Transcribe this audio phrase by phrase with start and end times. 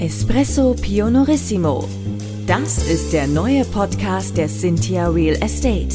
[0.00, 1.88] Espresso Pionorissimo.
[2.46, 5.88] Das ist der neue Podcast der Cynthia Real Estate.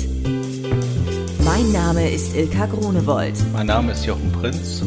[1.45, 3.33] Mein Name ist Ilka Grunewold.
[3.53, 4.83] Mein Name ist Jochen Prinz.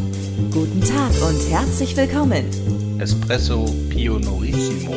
[0.52, 2.44] Guten Tag und herzlich willkommen.
[2.98, 4.92] Espresso Pionorissimo.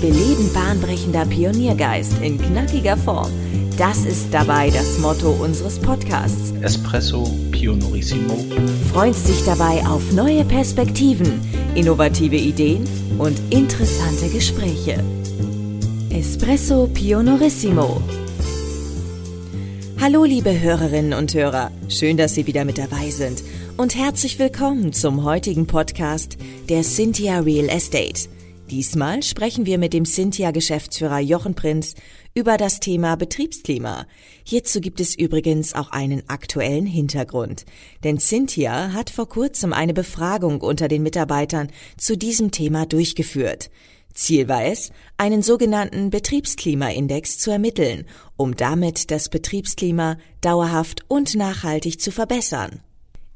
[0.00, 3.30] Beleben bahnbrechender Pioniergeist in knackiger Form.
[3.80, 6.52] Das ist dabei das Motto unseres Podcasts.
[6.60, 8.36] Espresso Pionorissimo.
[8.92, 11.40] Freust dich dabei auf neue Perspektiven,
[11.74, 15.02] innovative Ideen und interessante Gespräche.
[16.10, 18.02] Espresso Pionorissimo.
[19.98, 23.42] Hallo liebe Hörerinnen und Hörer, schön, dass Sie wieder mit dabei sind
[23.78, 26.36] und herzlich willkommen zum heutigen Podcast
[26.68, 28.28] der Cynthia Real Estate.
[28.70, 31.96] Diesmal sprechen wir mit dem Cynthia-Geschäftsführer Jochen Prinz
[32.34, 34.06] über das Thema Betriebsklima.
[34.44, 37.64] Hierzu gibt es übrigens auch einen aktuellen Hintergrund.
[38.04, 43.70] Denn Cynthia hat vor kurzem eine Befragung unter den Mitarbeitern zu diesem Thema durchgeführt.
[44.14, 52.00] Ziel war es, einen sogenannten Betriebsklimaindex zu ermitteln, um damit das Betriebsklima dauerhaft und nachhaltig
[52.00, 52.80] zu verbessern.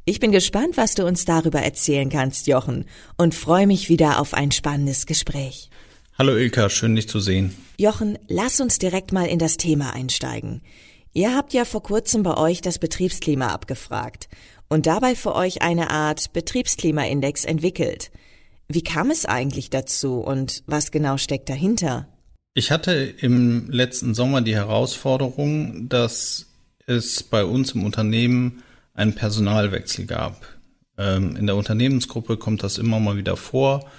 [0.06, 2.84] Ich bin gespannt, was du uns darüber erzählen kannst, Jochen,
[3.16, 5.70] und freue mich wieder auf ein spannendes Gespräch.
[6.19, 7.56] Hallo Ilka, schön dich zu sehen.
[7.78, 10.60] Jochen, lass uns direkt mal in das Thema einsteigen.
[11.14, 14.28] Ihr habt ja vor kurzem bei euch das Betriebsklima abgefragt
[14.69, 18.10] und dabei für euch eine Art Betriebsklimaindex entwickelt.
[18.69, 22.08] Wie kam es eigentlich dazu und was genau steckt dahinter?
[22.52, 26.47] Ich hatte im letzten Sommer die Herausforderung, dass
[26.86, 28.62] es bei uns im Unternehmen
[28.95, 30.47] einen Personalwechsel gab.
[30.97, 33.91] Ähm, in der Unternehmensgruppe kommt das immer mal wieder vor,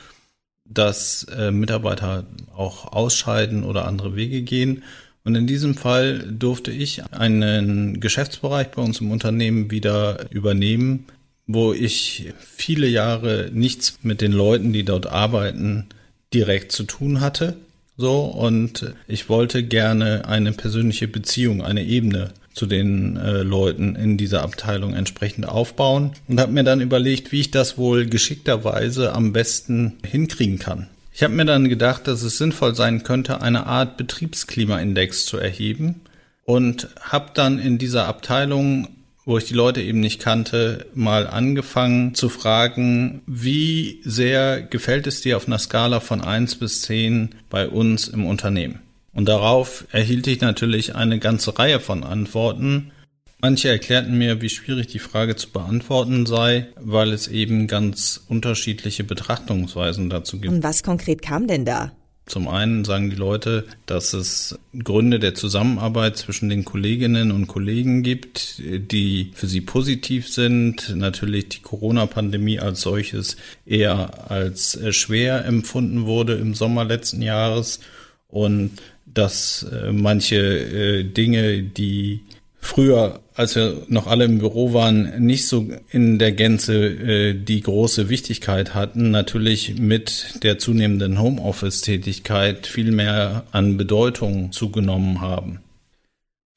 [0.66, 4.84] dass äh, Mitarbeiter auch ausscheiden oder andere Wege gehen.
[5.24, 11.06] Und in diesem Fall durfte ich einen Geschäftsbereich bei uns im Unternehmen wieder übernehmen,
[11.48, 15.88] wo ich viele Jahre nichts mit den Leuten, die dort arbeiten,
[16.34, 17.58] direkt zu tun hatte.
[17.98, 24.18] So, und ich wollte gerne eine persönliche Beziehung, eine Ebene zu den äh, Leuten in
[24.18, 29.34] dieser Abteilung entsprechend aufbauen und habe mir dann überlegt, wie ich das wohl geschickterweise am
[29.34, 30.88] besten hinkriegen kann.
[31.14, 36.02] Ich habe mir dann gedacht, dass es sinnvoll sein könnte, eine Art Betriebsklimaindex zu erheben
[36.44, 38.88] und habe dann in dieser Abteilung
[39.26, 45.22] wo ich die Leute eben nicht kannte, mal angefangen zu fragen, wie sehr gefällt es
[45.22, 48.80] dir auf einer Skala von eins bis zehn bei uns im Unternehmen?
[49.16, 52.92] Und darauf erhielt ich natürlich eine ganze Reihe von Antworten.
[53.40, 59.04] Manche erklärten mir, wie schwierig die Frage zu beantworten sei, weil es eben ganz unterschiedliche
[59.04, 60.54] Betrachtungsweisen dazu gibt.
[60.54, 61.92] Und was konkret kam denn da?
[62.26, 68.02] Zum einen sagen die Leute, dass es Gründe der Zusammenarbeit zwischen den Kolleginnen und Kollegen
[68.02, 70.94] gibt, die für sie positiv sind.
[70.96, 77.80] Natürlich die Corona-Pandemie als solches eher als schwer empfunden wurde im Sommer letzten Jahres
[78.28, 78.72] und
[79.16, 82.22] dass äh, manche äh, Dinge, die
[82.60, 87.62] früher, als wir noch alle im Büro waren, nicht so in der Gänze äh, die
[87.62, 95.60] große Wichtigkeit hatten, natürlich mit der zunehmenden Homeoffice-Tätigkeit viel mehr an Bedeutung zugenommen haben.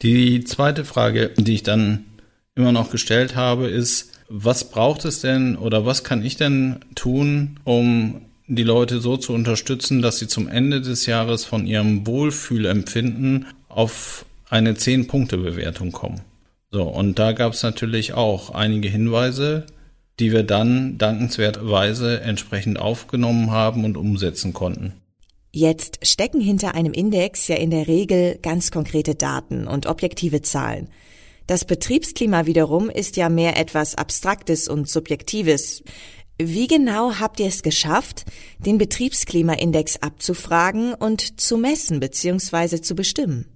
[0.02, 2.04] Die zweite Frage, die ich dann
[2.54, 7.60] immer noch gestellt habe, ist, was braucht es denn oder was kann ich denn tun,
[7.64, 13.46] um die Leute so zu unterstützen, dass sie zum Ende des Jahres von ihrem Wohlfühlempfinden
[13.68, 16.22] auf eine 10-Punkte-Bewertung kommen.
[16.70, 19.66] So, und da gab es natürlich auch einige Hinweise,
[20.18, 24.94] die wir dann dankenswerterweise entsprechend aufgenommen haben und umsetzen konnten.
[25.52, 30.88] Jetzt stecken hinter einem Index ja in der Regel ganz konkrete Daten und objektive Zahlen.
[31.46, 35.82] Das Betriebsklima wiederum ist ja mehr etwas Abstraktes und Subjektives.
[36.40, 38.24] Wie genau habt ihr es geschafft,
[38.58, 42.80] den Betriebsklimaindex abzufragen und zu messen bzw.
[42.80, 43.46] zu bestimmen?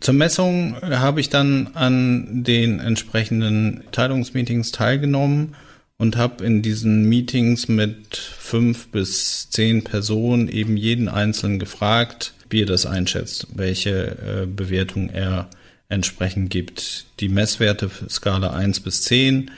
[0.00, 5.56] Zur Messung habe ich dann an den entsprechenden Teilungsmeetings teilgenommen
[5.96, 12.62] und habe in diesen Meetings mit fünf bis zehn Personen eben jeden Einzelnen gefragt, wie
[12.62, 15.50] er das einschätzt, welche äh, Bewertung er
[15.88, 17.06] entsprechend gibt.
[17.18, 19.50] Die Messwerte Skala eins bis zehn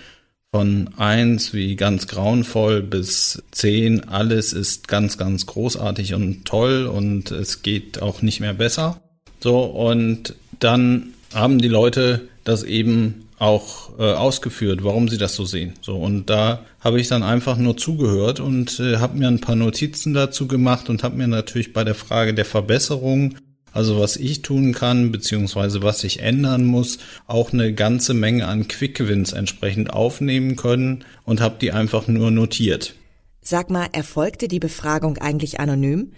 [0.52, 7.30] von eins wie ganz grauenvoll bis zehn, alles ist ganz, ganz großartig und toll und
[7.30, 9.00] es geht auch nicht mehr besser.
[9.38, 15.44] So, und dann haben die Leute das eben auch äh, ausgeführt, warum sie das so
[15.44, 15.74] sehen.
[15.80, 19.56] So und da habe ich dann einfach nur zugehört und äh, habe mir ein paar
[19.56, 23.36] Notizen dazu gemacht und habe mir natürlich bei der Frage der Verbesserung
[23.72, 28.68] also was ich tun kann, beziehungsweise was ich ändern muss, auch eine ganze Menge an
[28.68, 32.94] Quick-Wins entsprechend aufnehmen können und habe die einfach nur notiert.
[33.42, 36.12] Sag mal, erfolgte die Befragung eigentlich anonym?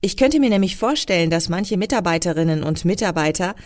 [0.00, 3.56] Ich könnte mir nämlich vorstellen, dass manche Mitarbeiterinnen und Mitarbeiter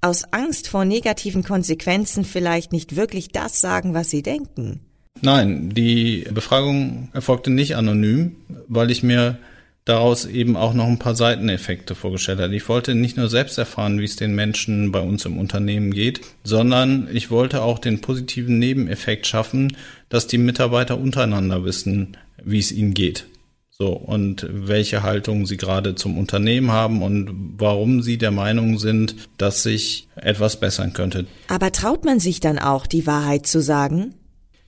[0.00, 4.80] aus Angst vor negativen Konsequenzen vielleicht nicht wirklich das sagen, was sie denken.
[5.20, 9.38] Nein, die Befragung erfolgte nicht anonym, weil ich mir
[9.84, 12.54] daraus eben auch noch ein paar Seiteneffekte vorgestellt habe.
[12.54, 16.20] Ich wollte nicht nur selbst erfahren, wie es den Menschen bei uns im Unternehmen geht,
[16.44, 19.76] sondern ich wollte auch den positiven Nebeneffekt schaffen,
[20.08, 23.26] dass die Mitarbeiter untereinander wissen, wie es ihnen geht.
[23.70, 29.16] So, und welche Haltung sie gerade zum Unternehmen haben und warum sie der Meinung sind,
[29.38, 31.26] dass sich etwas bessern könnte.
[31.48, 34.14] Aber traut man sich dann auch, die Wahrheit zu sagen?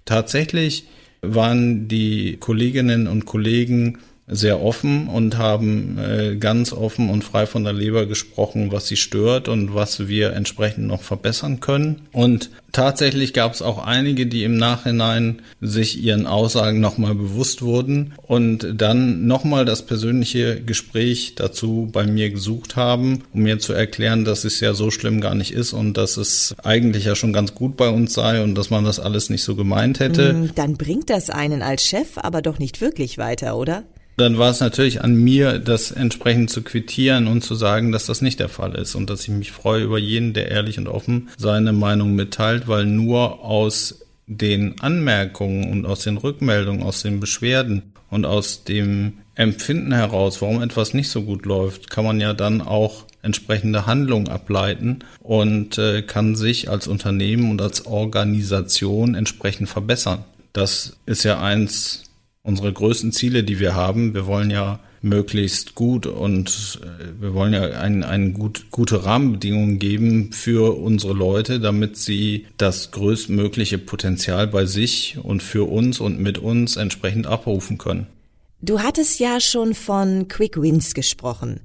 [0.04, 0.88] Tatsächlich
[1.22, 7.64] waren die Kolleginnen und Kollegen sehr offen und haben äh, ganz offen und frei von
[7.64, 12.02] der Leber gesprochen, was sie stört und was wir entsprechend noch verbessern können.
[12.10, 18.14] Und tatsächlich gab es auch einige, die im Nachhinein sich ihren Aussagen nochmal bewusst wurden
[18.22, 24.24] und dann nochmal das persönliche Gespräch dazu bei mir gesucht haben, um mir zu erklären,
[24.24, 27.54] dass es ja so schlimm gar nicht ist und dass es eigentlich ja schon ganz
[27.54, 30.30] gut bei uns sei und dass man das alles nicht so gemeint hätte.
[30.30, 33.84] Hm, dann bringt das einen als Chef aber doch nicht wirklich weiter, oder?
[34.16, 38.22] Dann war es natürlich an mir, das entsprechend zu quittieren und zu sagen, dass das
[38.22, 41.28] nicht der Fall ist und dass ich mich freue über jeden, der ehrlich und offen
[41.36, 47.94] seine Meinung mitteilt, weil nur aus den Anmerkungen und aus den Rückmeldungen, aus den Beschwerden
[48.10, 52.60] und aus dem Empfinden heraus, warum etwas nicht so gut läuft, kann man ja dann
[52.60, 60.24] auch entsprechende Handlungen ableiten und äh, kann sich als Unternehmen und als Organisation entsprechend verbessern.
[60.52, 62.04] Das ist ja eins
[62.44, 64.14] unsere größten Ziele, die wir haben.
[64.14, 69.78] Wir wollen ja möglichst gut und äh, wir wollen ja ein, ein gut, gute Rahmenbedingungen
[69.78, 76.20] geben für unsere Leute, damit sie das größtmögliche Potenzial bei sich und für uns und
[76.20, 78.06] mit uns entsprechend abrufen können.
[78.60, 81.60] Du hattest ja schon von Quick Wins gesprochen.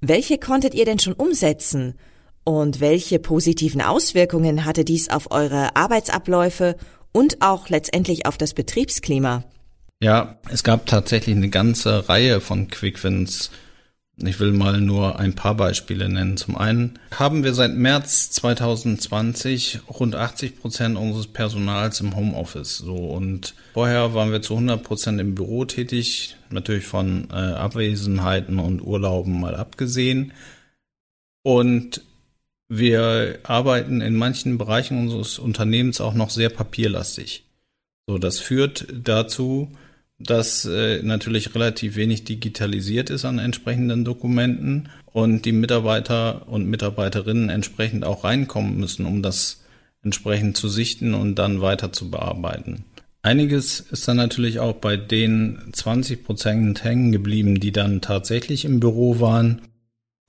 [0.00, 1.94] Welche konntet ihr denn schon umsetzen?
[2.46, 6.76] Und welche positiven Auswirkungen hatte dies auf eure Arbeitsabläufe
[7.12, 9.44] und auch letztendlich auf das Betriebsklima?
[10.00, 13.50] Ja, es gab tatsächlich eine ganze Reihe von Quickwins.
[14.16, 16.36] Ich will mal nur ein paar Beispiele nennen.
[16.36, 22.78] Zum einen haben wir seit März 2020 rund 80 Prozent unseres Personals im Homeoffice.
[22.78, 28.60] So und vorher waren wir zu 100 Prozent im Büro tätig, natürlich von äh, Abwesenheiten
[28.60, 30.32] und Urlauben mal abgesehen.
[31.42, 32.02] Und
[32.68, 37.44] wir arbeiten in manchen Bereichen unseres Unternehmens auch noch sehr papierlastig.
[38.06, 39.72] So, das führt dazu,
[40.26, 47.50] dass äh, natürlich relativ wenig digitalisiert ist an entsprechenden Dokumenten und die Mitarbeiter und Mitarbeiterinnen
[47.50, 49.64] entsprechend auch reinkommen müssen, um das
[50.02, 52.84] entsprechend zu sichten und dann weiter zu bearbeiten.
[53.22, 58.80] Einiges ist dann natürlich auch bei den 20 Prozent hängen geblieben, die dann tatsächlich im
[58.80, 59.62] Büro waren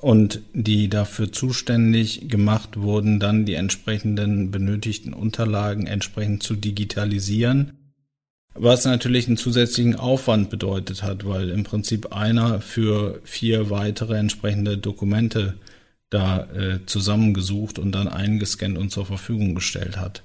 [0.01, 7.84] und die dafür zuständig gemacht wurden, dann die entsprechenden benötigten Unterlagen entsprechend zu digitalisieren
[8.55, 14.77] was natürlich einen zusätzlichen Aufwand bedeutet hat, weil im Prinzip einer für vier weitere entsprechende
[14.77, 15.55] Dokumente
[16.09, 20.23] da äh, zusammengesucht und dann eingescannt und zur Verfügung gestellt hat.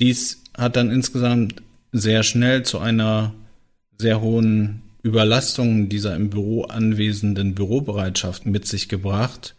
[0.00, 1.62] Dies hat dann insgesamt
[1.92, 3.32] sehr schnell zu einer
[3.96, 9.54] sehr hohen Überlastung dieser im Büro anwesenden Bürobereitschaft mit sich gebracht,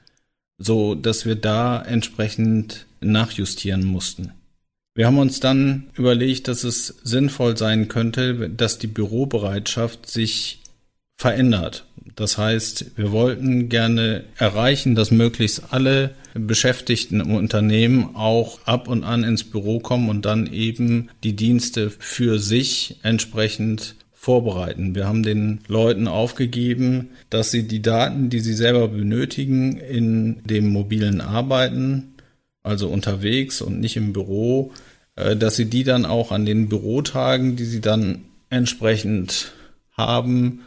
[0.57, 4.33] so dass wir da entsprechend nachjustieren mussten.
[4.97, 10.63] Wir haben uns dann überlegt, dass es sinnvoll sein könnte, dass die Bürobereitschaft sich
[11.15, 11.85] verändert.
[12.15, 19.03] Das heißt, wir wollten gerne erreichen, dass möglichst alle Beschäftigten im Unternehmen auch ab und
[19.03, 24.95] an ins Büro kommen und dann eben die Dienste für sich entsprechend vorbereiten.
[24.95, 30.69] Wir haben den Leuten aufgegeben, dass sie die Daten, die sie selber benötigen, in dem
[30.69, 32.15] mobilen Arbeiten,
[32.63, 34.71] also unterwegs und nicht im Büro,
[35.35, 39.53] dass sie die dann auch an den Bürotagen, die sie dann entsprechend
[39.91, 40.61] haben,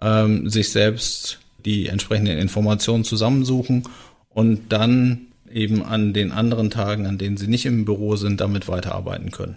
[0.00, 3.84] ähm, sich selbst die entsprechenden Informationen zusammensuchen
[4.28, 8.68] und dann eben an den anderen Tagen, an denen sie nicht im Büro sind, damit
[8.68, 9.56] weiterarbeiten können.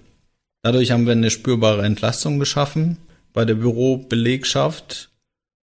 [0.62, 2.98] Dadurch haben wir eine spürbare Entlastung geschaffen
[3.34, 5.10] bei der Bürobelegschaft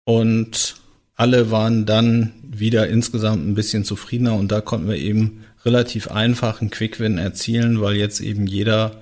[0.06, 0.76] und
[1.16, 6.70] alle waren dann wieder insgesamt ein bisschen zufriedener und da konnten wir eben relativ einfachen
[6.70, 9.00] Quick-Win erzielen, weil jetzt eben jeder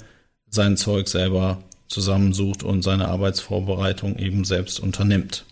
[0.49, 5.45] sein Zeug selber zusammensucht und seine Arbeitsvorbereitung eben selbst unternimmt.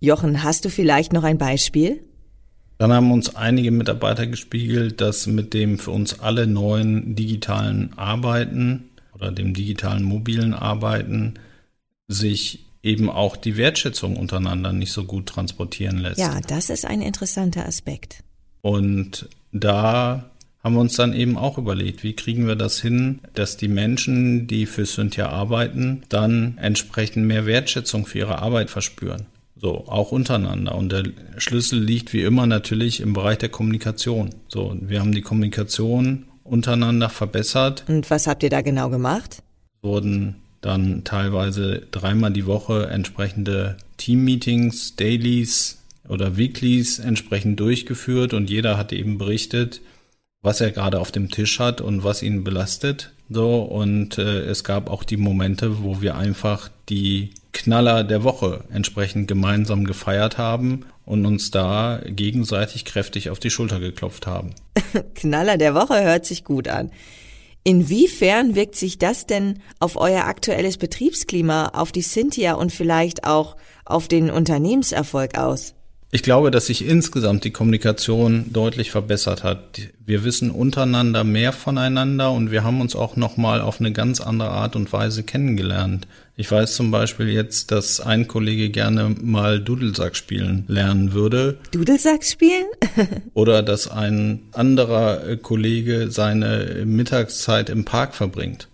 [0.00, 2.02] Jochen, hast du vielleicht noch ein Beispiel?
[2.78, 8.90] Dann haben uns einige Mitarbeiter gespiegelt, dass mit dem für uns alle neuen digitalen Arbeiten
[9.14, 11.34] oder dem digitalen mobilen Arbeiten
[12.08, 16.18] sich eben auch die Wertschätzung untereinander nicht so gut transportieren lässt.
[16.18, 18.24] Ja, das ist ein interessanter Aspekt.
[18.60, 20.31] Und da
[20.62, 24.46] haben wir uns dann eben auch überlegt, wie kriegen wir das hin, dass die Menschen,
[24.46, 29.26] die für Cynthia arbeiten, dann entsprechend mehr Wertschätzung für ihre Arbeit verspüren.
[29.60, 30.74] So, auch untereinander.
[30.74, 31.04] Und der
[31.36, 34.30] Schlüssel liegt wie immer natürlich im Bereich der Kommunikation.
[34.48, 37.84] So, wir haben die Kommunikation untereinander verbessert.
[37.88, 39.42] Und was habt ihr da genau gemacht?
[39.80, 45.78] Wurden dann teilweise dreimal die Woche entsprechende Team-Meetings, Dailies
[46.08, 49.80] oder Weeklies entsprechend durchgeführt und jeder hat eben berichtet,
[50.42, 53.12] was er gerade auf dem Tisch hat und was ihn belastet.
[53.30, 58.64] So, und äh, es gab auch die Momente, wo wir einfach die Knaller der Woche
[58.72, 64.54] entsprechend gemeinsam gefeiert haben und uns da gegenseitig kräftig auf die Schulter geklopft haben.
[65.14, 66.90] Knaller der Woche hört sich gut an.
[67.64, 73.56] Inwiefern wirkt sich das denn auf euer aktuelles Betriebsklima, auf die Cynthia und vielleicht auch
[73.84, 75.74] auf den Unternehmenserfolg aus?
[76.14, 79.80] Ich glaube, dass sich insgesamt die Kommunikation deutlich verbessert hat.
[80.04, 84.50] Wir wissen untereinander mehr voneinander und wir haben uns auch nochmal auf eine ganz andere
[84.50, 86.06] Art und Weise kennengelernt.
[86.36, 91.56] Ich weiß zum Beispiel jetzt, dass ein Kollege gerne mal Dudelsack spielen lernen würde.
[91.70, 92.66] Dudelsack spielen?
[93.32, 98.68] Oder dass ein anderer Kollege seine Mittagszeit im Park verbringt.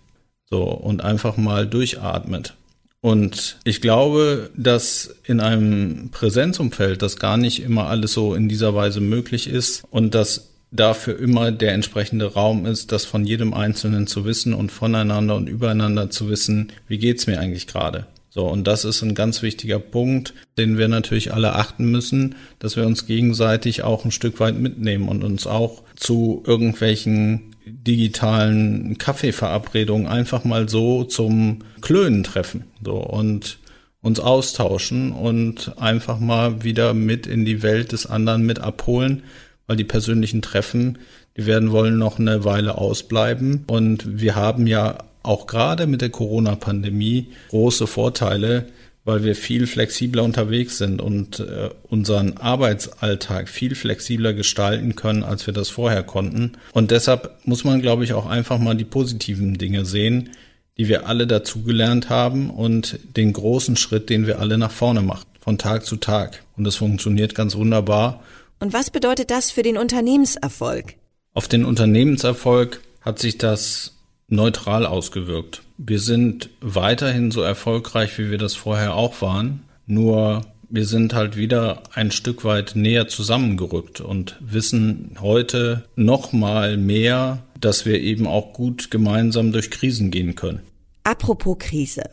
[0.49, 2.55] So, und einfach mal durchatmet.
[3.01, 8.75] Und ich glaube, dass in einem Präsenzumfeld das gar nicht immer alles so in dieser
[8.75, 14.05] Weise möglich ist und dass dafür immer der entsprechende Raum ist, das von jedem Einzelnen
[14.05, 18.05] zu wissen und voneinander und übereinander zu wissen, wie geht's mir eigentlich gerade.
[18.31, 22.75] So, und das ist ein ganz wichtiger Punkt, den wir natürlich alle achten müssen, dass
[22.75, 30.07] wir uns gegenseitig auch ein Stück weit mitnehmen und uns auch zu irgendwelchen digitalen Kaffeeverabredungen
[30.07, 32.65] einfach mal so zum Klönen treffen.
[32.83, 33.59] So, und
[34.01, 39.23] uns austauschen und einfach mal wieder mit in die Welt des anderen mit abholen,
[39.67, 40.99] weil die persönlichen Treffen,
[41.35, 43.65] die werden wollen noch eine Weile ausbleiben.
[43.67, 48.67] Und wir haben ja auch gerade mit der Corona-Pandemie große Vorteile,
[49.05, 55.47] weil wir viel flexibler unterwegs sind und äh, unseren Arbeitsalltag viel flexibler gestalten können, als
[55.47, 56.53] wir das vorher konnten.
[56.73, 60.29] Und deshalb muss man, glaube ich, auch einfach mal die positiven Dinge sehen,
[60.77, 65.27] die wir alle dazugelernt haben und den großen Schritt, den wir alle nach vorne machen,
[65.41, 66.43] von Tag zu Tag.
[66.55, 68.23] Und das funktioniert ganz wunderbar.
[68.59, 70.95] Und was bedeutet das für den Unternehmenserfolg?
[71.33, 73.93] Auf den Unternehmenserfolg hat sich das
[74.27, 75.61] neutral ausgewirkt.
[75.81, 81.37] Wir sind weiterhin so erfolgreich, wie wir das vorher auch waren, nur wir sind halt
[81.37, 88.27] wieder ein Stück weit näher zusammengerückt und wissen heute noch mal mehr, dass wir eben
[88.27, 90.59] auch gut gemeinsam durch Krisen gehen können.
[91.05, 92.09] Apropos Krise.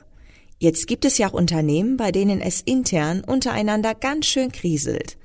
[0.61, 5.17] Jetzt gibt es ja auch Unternehmen, bei denen es intern untereinander ganz schön kriselt.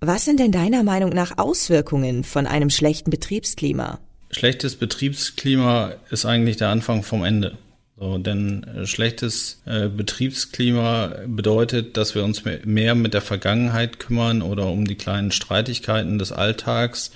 [0.00, 3.98] Was sind denn deiner Meinung nach Auswirkungen von einem schlechten Betriebsklima?
[4.30, 7.58] Schlechtes Betriebsklima ist eigentlich der Anfang vom Ende.
[7.96, 14.42] So, denn äh, schlechtes äh, Betriebsklima bedeutet, dass wir uns mehr mit der Vergangenheit kümmern
[14.42, 17.12] oder um die kleinen Streitigkeiten des Alltags,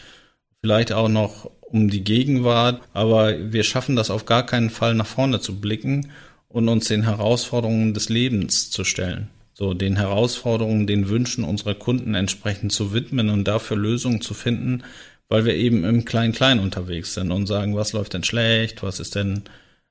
[0.61, 5.06] vielleicht auch noch um die Gegenwart, aber wir schaffen das auf gar keinen Fall nach
[5.06, 6.11] vorne zu blicken
[6.49, 9.28] und uns den Herausforderungen des Lebens zu stellen.
[9.54, 14.85] So, den Herausforderungen, den Wünschen unserer Kunden entsprechend zu widmen und dafür Lösungen zu finden,
[15.28, 19.16] weil wir eben im Klein-Klein unterwegs sind und sagen, was läuft denn schlecht, was ist
[19.16, 19.42] denn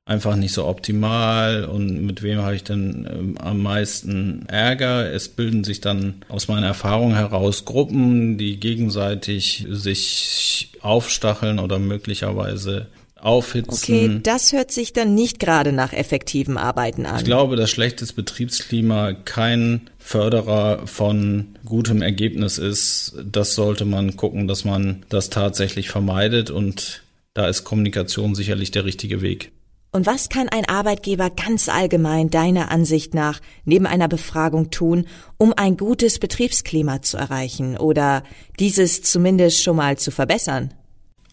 [0.08, 5.12] einfach nicht so optimal und mit wem habe ich denn ähm, am meisten Ärger.
[5.12, 12.88] Es bilden sich dann aus meiner Erfahrung heraus Gruppen, die gegenseitig sich aufstacheln oder möglicherweise
[13.18, 13.74] aufhitzen.
[13.74, 17.18] Okay, das hört sich dann nicht gerade nach effektivem Arbeiten an.
[17.18, 23.16] Ich glaube, dass schlechtes Betriebsklima kein Förderer von gutem Ergebnis ist.
[23.30, 28.86] Das sollte man gucken, dass man das tatsächlich vermeidet und da ist Kommunikation sicherlich der
[28.86, 29.52] richtige Weg.
[29.92, 35.54] Und was kann ein Arbeitgeber ganz allgemein deiner Ansicht nach neben einer Befragung tun, um
[35.56, 38.24] ein gutes Betriebsklima zu erreichen oder
[38.60, 40.74] dieses zumindest schon mal zu verbessern?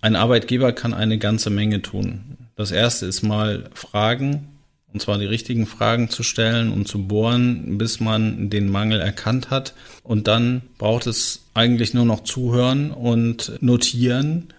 [0.01, 2.37] Ein Arbeitgeber kann eine ganze Menge tun.
[2.57, 4.49] Das erste ist mal Fragen,
[4.93, 9.51] und zwar die richtigen Fragen zu stellen und zu bohren, bis man den Mangel erkannt
[9.51, 9.75] hat.
[10.05, 14.53] Und dann braucht es eigentlich nur noch zuhören und notieren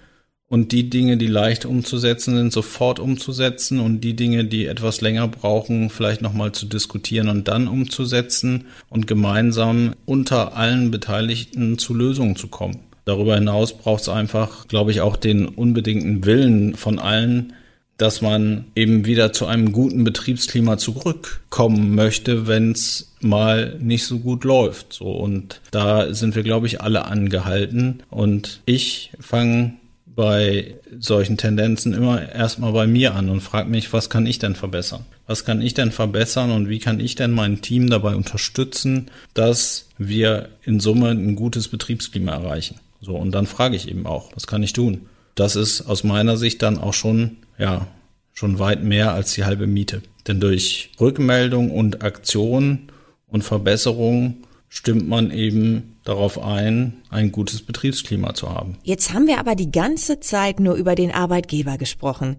[0.48, 5.28] und die Dinge, die leicht umzusetzen sind, sofort umzusetzen und die Dinge, die etwas länger
[5.28, 12.36] brauchen, vielleicht nochmal zu diskutieren und dann umzusetzen und gemeinsam unter allen Beteiligten zu Lösungen
[12.36, 12.80] zu kommen.
[13.06, 17.54] Darüber hinaus braucht es einfach, glaube ich, auch den unbedingten Willen von allen,
[17.98, 24.20] dass man eben wieder zu einem guten Betriebsklima zurückkommen möchte, wenn es mal nicht so
[24.20, 24.94] gut läuft.
[24.94, 28.04] So und da sind wir, glaube ich, alle angehalten.
[28.10, 29.76] Und ich fange
[30.16, 34.56] bei solchen Tendenzen immer erstmal bei mir an und frage mich, was kann ich denn
[34.56, 35.06] verbessern?
[35.28, 39.90] Was kann ich denn verbessern und wie kann ich denn mein Team dabei unterstützen, dass
[39.98, 42.80] wir in Summe ein gutes Betriebsklima erreichen?
[43.02, 45.02] So, und dann frage ich eben auch, was kann ich tun?
[45.36, 47.88] Das ist aus meiner Sicht dann auch schon, ja,
[48.34, 50.02] schon weit mehr als die halbe Miete.
[50.28, 52.90] Denn durch Rückmeldung und Aktion
[53.28, 54.38] und Verbesserung
[54.70, 58.78] stimmt man eben darauf ein, ein gutes Betriebsklima zu haben.
[58.84, 62.38] Jetzt haben wir aber die ganze Zeit nur über den Arbeitgeber gesprochen.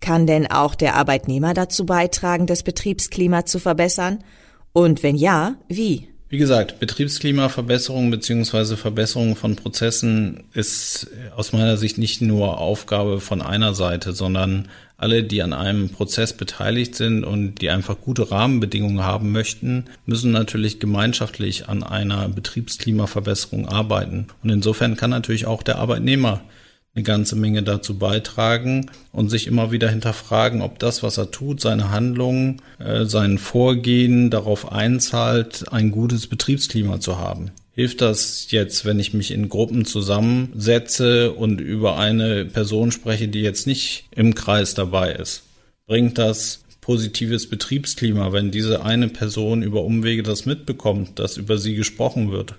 [0.00, 4.22] Kann denn auch der Arbeitnehmer dazu beitragen, das Betriebsklima zu verbessern?
[4.72, 6.08] Und wenn ja, wie?
[6.28, 13.40] Wie gesagt, Betriebsklimaverbesserung beziehungsweise Verbesserung von Prozessen ist aus meiner Sicht nicht nur Aufgabe von
[13.40, 14.68] einer Seite, sondern
[14.98, 20.32] alle, die an einem Prozess beteiligt sind und die einfach gute Rahmenbedingungen haben möchten, müssen
[20.32, 24.26] natürlich gemeinschaftlich an einer Betriebsklimaverbesserung arbeiten.
[24.42, 26.40] Und insofern kann natürlich auch der Arbeitnehmer
[26.96, 31.60] eine ganze Menge dazu beitragen und sich immer wieder hinterfragen, ob das, was er tut,
[31.60, 37.50] seine Handlungen, äh, sein Vorgehen darauf einzahlt, ein gutes Betriebsklima zu haben.
[37.72, 43.42] Hilft das jetzt, wenn ich mich in Gruppen zusammensetze und über eine Person spreche, die
[43.42, 45.42] jetzt nicht im Kreis dabei ist?
[45.86, 51.74] Bringt das positives Betriebsklima, wenn diese eine Person über Umwege das mitbekommt, dass über sie
[51.74, 52.54] gesprochen wird?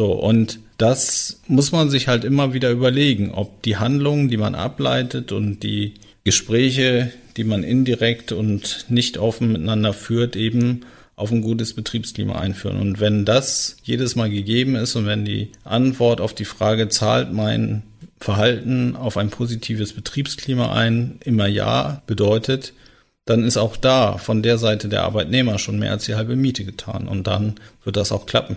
[0.00, 4.54] So, und das muss man sich halt immer wieder überlegen, ob die Handlungen, die man
[4.54, 5.92] ableitet und die
[6.24, 12.80] Gespräche, die man indirekt und nicht offen miteinander führt, eben auf ein gutes Betriebsklima einführen.
[12.80, 17.30] Und wenn das jedes Mal gegeben ist und wenn die Antwort auf die Frage zahlt
[17.30, 17.82] mein
[18.20, 22.72] Verhalten auf ein positives Betriebsklima ein, immer ja bedeutet,
[23.26, 26.64] dann ist auch da von der Seite der Arbeitnehmer schon mehr als die halbe Miete
[26.64, 27.06] getan.
[27.06, 28.56] Und dann wird das auch klappen.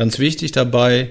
[0.00, 1.10] Ganz wichtig dabei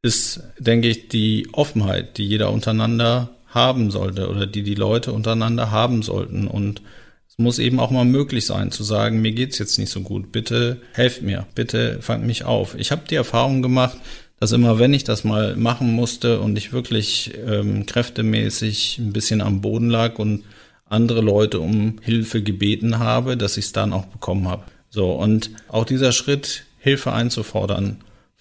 [0.00, 5.72] ist, denke ich, die Offenheit, die jeder untereinander haben sollte oder die die Leute untereinander
[5.72, 6.48] haben sollten.
[6.48, 6.80] Und
[7.28, 10.32] es muss eben auch mal möglich sein zu sagen, mir geht's jetzt nicht so gut,
[10.32, 12.76] bitte helft mir, bitte fangt mich auf.
[12.78, 13.98] Ich habe die Erfahrung gemacht,
[14.40, 19.42] dass immer wenn ich das mal machen musste und ich wirklich ähm, kräftemäßig ein bisschen
[19.42, 20.44] am Boden lag und
[20.86, 24.64] andere Leute um Hilfe gebeten habe, dass ich es dann auch bekommen habe.
[24.88, 27.98] So, und auch dieser Schritt, Hilfe einzufordern,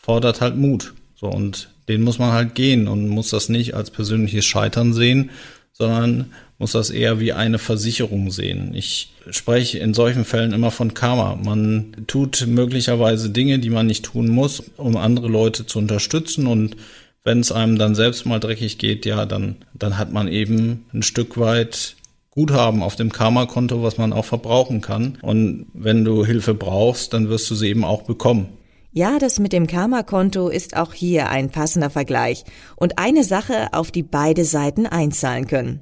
[0.08, 0.94] fordert halt Mut.
[1.16, 5.32] So, und den muss man halt gehen und muss das nicht als persönliches Scheitern sehen,
[5.74, 8.74] sondern muss das eher wie eine Versicherung sehen.
[8.74, 11.36] Ich spreche in solchen Fällen immer von Karma.
[11.36, 16.78] Man tut möglicherweise Dinge, die man nicht tun muss, um andere Leute zu unterstützen und
[17.26, 21.04] wenn es einem dann selbst mal dreckig geht, ja, dann, dann hat man eben ein
[21.04, 21.98] Stück weit
[22.32, 25.18] Guthaben auf dem Karma-Konto, was man auch verbrauchen kann.
[25.22, 28.57] Und wenn du Hilfe brauchst, dann wirst du sie eben auch bekommen.
[28.92, 32.44] Ja, das mit dem Karma-Konto ist auch hier ein passender Vergleich
[32.76, 35.82] und eine Sache, auf die beide Seiten einzahlen können.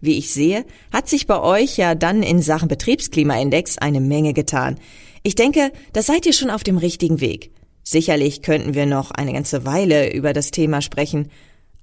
[0.00, 4.78] Wie ich sehe, hat sich bei euch ja dann in Sachen Betriebsklimaindex eine Menge getan.
[5.22, 7.52] Ich denke, da seid ihr schon auf dem richtigen Weg.
[7.84, 11.30] Sicherlich könnten wir noch eine ganze Weile über das Thema sprechen,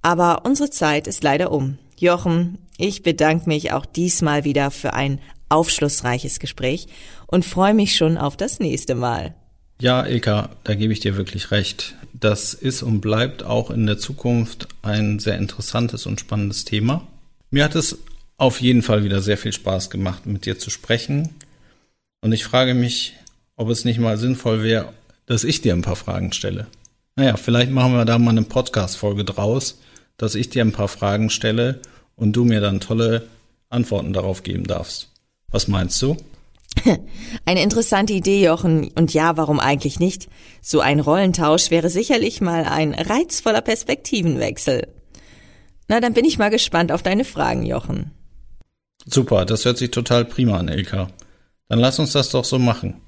[0.01, 1.77] aber unsere Zeit ist leider um.
[1.97, 5.19] Jochen, ich bedanke mich auch diesmal wieder für ein
[5.49, 6.87] aufschlussreiches Gespräch
[7.27, 9.35] und freue mich schon auf das nächste Mal.
[9.81, 11.95] Ja, Ilka, da gebe ich dir wirklich recht.
[12.13, 17.07] Das ist und bleibt auch in der Zukunft ein sehr interessantes und spannendes Thema.
[17.49, 17.97] Mir hat es
[18.37, 21.29] auf jeden Fall wieder sehr viel Spaß gemacht, mit dir zu sprechen.
[22.21, 23.15] Und ich frage mich,
[23.55, 24.91] ob es nicht mal sinnvoll wäre,
[25.25, 26.67] dass ich dir ein paar Fragen stelle.
[27.15, 29.79] Naja, vielleicht machen wir da mal eine Podcast-Folge draus,
[30.17, 31.79] dass ich dir ein paar Fragen stelle
[32.17, 33.27] und du mir dann tolle
[33.69, 35.09] Antworten darauf geben darfst.
[35.51, 36.17] Was meinst du?
[37.45, 38.91] Eine interessante Idee, Jochen.
[38.95, 40.29] Und ja, warum eigentlich nicht?
[40.61, 44.87] So ein Rollentausch wäre sicherlich mal ein reizvoller Perspektivenwechsel.
[45.87, 48.11] Na, dann bin ich mal gespannt auf deine Fragen, Jochen.
[49.05, 51.09] Super, das hört sich total prima an, Ilka.
[51.67, 53.01] Dann lass uns das doch so machen.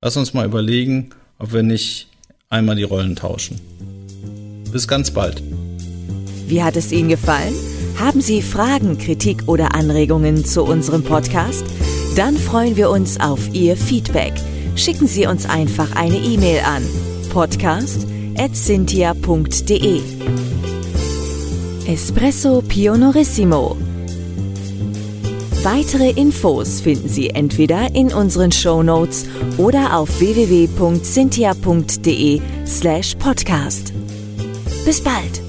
[0.00, 2.08] Lass uns mal überlegen, ob wir nicht
[2.50, 3.60] einmal die Rollen tauschen.
[4.70, 5.42] Bis ganz bald.
[6.46, 7.54] Wie hat es Ihnen gefallen?
[7.98, 11.64] Haben Sie Fragen, Kritik oder Anregungen zu unserem Podcast?
[12.16, 14.34] Dann freuen wir uns auf Ihr Feedback.
[14.76, 16.84] Schicken Sie uns einfach eine E-Mail an
[17.30, 20.00] podcast@cynthia.de.
[21.86, 23.76] Espresso Pionorissimo.
[25.64, 29.24] Weitere Infos finden Sie entweder in unseren Show Notes
[29.56, 33.94] oder auf www.cynthia.de slash podcast.
[34.84, 35.43] Bis bald!